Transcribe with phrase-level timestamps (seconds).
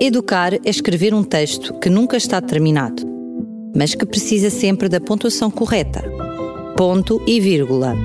[0.00, 3.02] Educar é escrever um texto que nunca está terminado,
[3.74, 6.04] mas que precisa sempre da pontuação correta.
[6.76, 7.96] Ponto e vírgula.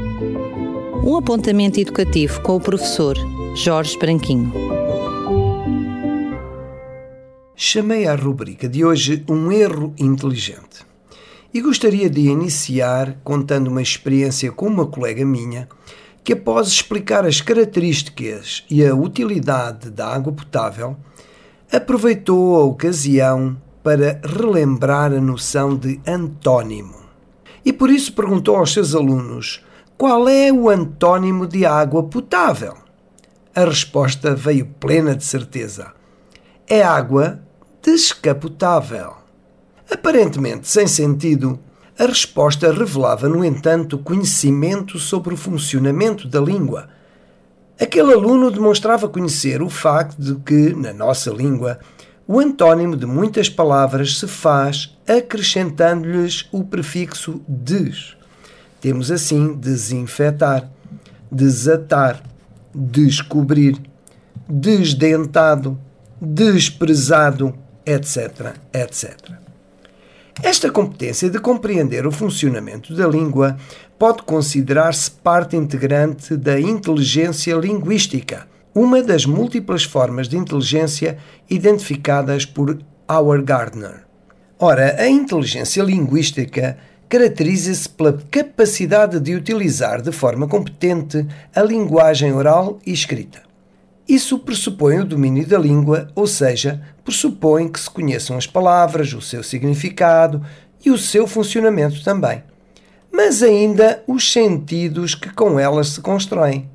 [1.05, 3.15] Um apontamento educativo com o professor
[3.55, 4.51] Jorge Branquinho.
[7.55, 10.83] Chamei à rubrica de hoje um erro inteligente.
[11.53, 15.69] E gostaria de iniciar contando uma experiência com uma colega minha
[16.23, 20.97] que, após explicar as características e a utilidade da água potável,
[21.71, 26.95] aproveitou a ocasião para relembrar a noção de antônimo.
[27.65, 29.63] E por isso perguntou aos seus alunos
[29.97, 32.75] qual é o antônimo de água potável.
[33.55, 35.93] A resposta veio plena de certeza.
[36.67, 37.39] É água
[37.81, 39.13] descapotável.
[39.89, 41.59] Aparentemente sem sentido,
[41.99, 46.89] a resposta revelava, no entanto, conhecimento sobre o funcionamento da língua
[47.79, 51.79] Aquele aluno demonstrava conhecer o facto de que, na nossa língua,
[52.27, 58.15] o antônimo de muitas palavras se faz acrescentando-lhes o prefixo des.
[58.79, 60.69] Temos assim desinfetar,
[61.31, 62.21] desatar,
[62.73, 63.81] descobrir,
[64.47, 65.77] desdentado,
[66.21, 67.53] desprezado,
[67.85, 69.43] etc, etc.
[70.41, 73.57] Esta competência de compreender o funcionamento da língua
[73.99, 81.17] pode considerar-se parte integrante da inteligência linguística, uma das múltiplas formas de inteligência
[81.49, 84.05] identificadas por Howard Gardner.
[84.57, 92.79] Ora, a inteligência linguística caracteriza-se pela capacidade de utilizar de forma competente a linguagem oral
[92.85, 93.52] e escrita.
[94.07, 99.21] Isso pressupõe o domínio da língua, ou seja, pressupõe que se conheçam as palavras, o
[99.21, 100.45] seu significado
[100.85, 102.43] e o seu funcionamento também,
[103.11, 106.69] mas ainda os sentidos que com elas se constroem.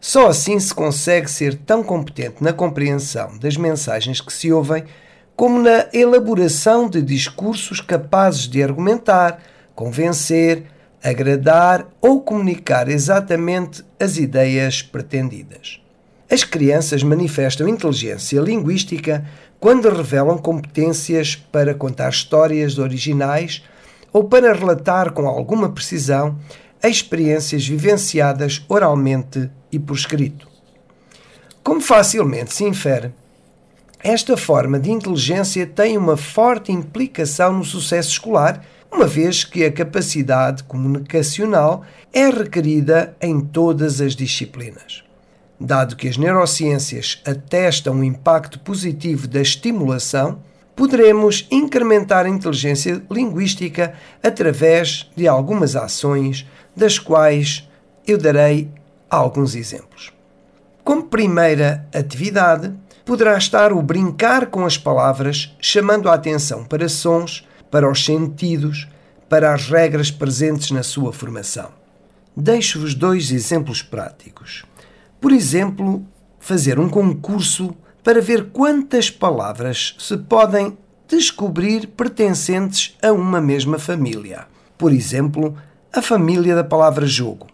[0.00, 4.84] Só assim se consegue ser tão competente na compreensão das mensagens que se ouvem,
[5.36, 9.42] como na elaboração de discursos capazes de argumentar,
[9.74, 10.64] convencer,
[11.02, 15.83] agradar ou comunicar exatamente as ideias pretendidas.
[16.30, 19.24] As crianças manifestam inteligência linguística
[19.60, 23.62] quando revelam competências para contar histórias originais
[24.12, 26.38] ou para relatar com alguma precisão
[26.82, 30.48] experiências vivenciadas oralmente e por escrito.
[31.62, 33.12] Como facilmente se infere,
[33.98, 38.62] esta forma de inteligência tem uma forte implicação no sucesso escolar,
[38.92, 45.02] uma vez que a capacidade comunicacional é requerida em todas as disciplinas.
[45.58, 50.40] Dado que as neurociências atestam o impacto positivo da estimulação,
[50.74, 57.68] poderemos incrementar a inteligência linguística através de algumas ações, das quais
[58.06, 58.68] eu darei
[59.08, 60.12] alguns exemplos.
[60.82, 62.72] Como primeira atividade,
[63.04, 68.88] poderá estar o brincar com as palavras, chamando a atenção para sons, para os sentidos,
[69.28, 71.70] para as regras presentes na sua formação.
[72.36, 74.64] Deixo-vos dois exemplos práticos.
[75.24, 76.06] Por exemplo,
[76.38, 80.76] fazer um concurso para ver quantas palavras se podem
[81.08, 84.46] descobrir pertencentes a uma mesma família.
[84.76, 85.56] Por exemplo,
[85.90, 87.46] a família da palavra jogo,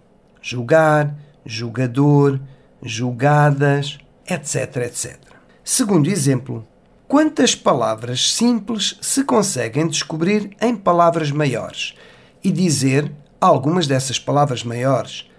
[0.43, 1.15] jogar,
[1.47, 2.41] jogador,
[2.83, 3.99] jogadas,
[4.29, 5.17] etc, etc.
[5.63, 6.67] Segundo exemplo,
[7.07, 11.95] quantas palavras simples se conseguem descobrir em palavras maiores
[12.43, 15.31] e dizer algumas dessas palavras maiores.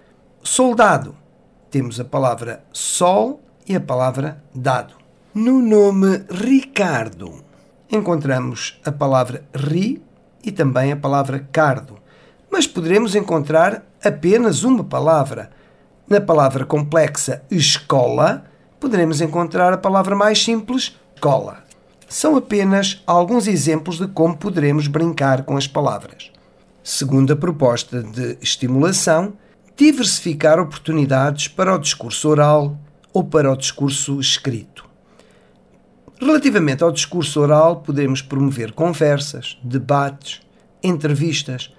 [0.42, 1.20] Soldado,
[1.72, 4.94] temos a palavra sol e a palavra dado.
[5.34, 7.42] No nome Ricardo
[7.90, 10.02] encontramos a palavra ri
[10.44, 11.98] e também a palavra cardo,
[12.50, 15.50] mas poderemos encontrar apenas uma palavra.
[16.06, 18.44] Na palavra complexa escola,
[18.78, 21.64] poderemos encontrar a palavra mais simples escola.
[22.06, 26.30] São apenas alguns exemplos de como poderemos brincar com as palavras.
[26.82, 29.32] Segundo a proposta de estimulação,
[29.82, 32.78] diversificar oportunidades para o discurso oral
[33.12, 34.88] ou para o discurso escrito.
[36.20, 40.40] Relativamente ao discurso oral, podemos promover conversas, debates,
[40.84, 41.74] entrevistas,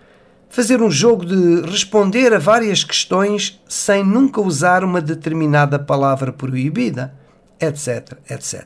[0.50, 7.16] fazer um jogo de responder a várias questões sem nunca usar uma determinada palavra proibida,
[7.58, 8.66] etc, etc.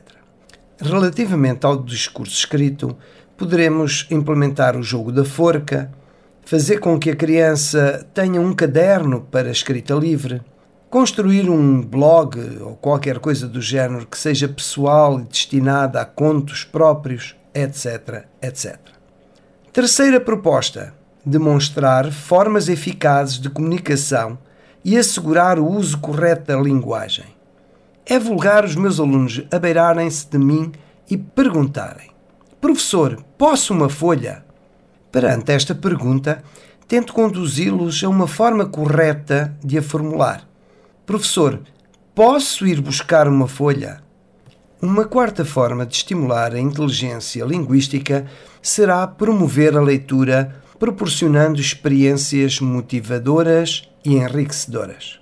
[0.80, 2.96] Relativamente ao discurso escrito,
[3.36, 5.92] poderemos implementar o jogo da forca,
[6.48, 10.40] fazer com que a criança tenha um caderno para escrita livre,
[10.88, 16.64] construir um blog ou qualquer coisa do género que seja pessoal e destinada a contos
[16.64, 18.78] próprios, etc, etc.
[19.74, 24.38] Terceira proposta: demonstrar formas eficazes de comunicação
[24.82, 27.26] e assegurar o uso correto da linguagem.
[28.06, 30.72] É vulgar os meus alunos abeirarem-se de mim
[31.10, 32.08] e perguntarem:
[32.58, 34.47] Professor, posso uma folha?
[35.10, 36.42] Perante esta pergunta,
[36.86, 40.46] tento conduzi-los a uma forma correta de a formular.
[41.06, 41.60] Professor,
[42.14, 44.02] posso ir buscar uma folha?
[44.80, 48.26] Uma quarta forma de estimular a inteligência linguística
[48.62, 55.18] será promover a leitura, proporcionando experiências motivadoras e enriquecedoras.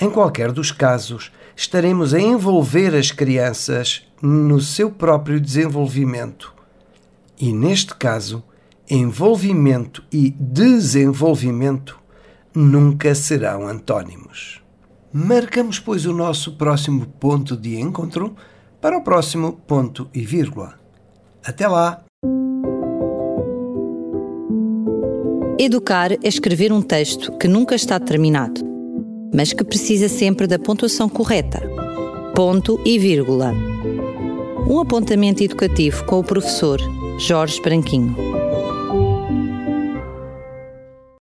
[0.00, 6.52] Em qualquer dos casos, estaremos a envolver as crianças no seu próprio desenvolvimento.
[7.38, 8.42] E neste caso,
[8.90, 11.98] envolvimento e desenvolvimento
[12.54, 14.62] nunca serão antônimos.
[15.12, 18.34] Marcamos, pois, o nosso próximo ponto de encontro
[18.80, 20.74] para o próximo ponto e vírgula.
[21.44, 22.04] Até lá!
[25.58, 28.60] Educar é escrever um texto que nunca está terminado,
[29.34, 31.60] mas que precisa sempre da pontuação correta.
[32.34, 33.52] Ponto e vírgula.
[34.68, 36.78] Um apontamento educativo com o professor
[37.18, 38.47] Jorge Branquinho.